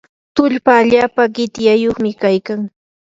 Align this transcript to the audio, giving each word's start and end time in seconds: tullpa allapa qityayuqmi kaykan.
tullpa 0.35 0.71
allapa 0.81 1.23
qityayuqmi 1.35 2.11
kaykan. 2.21 2.59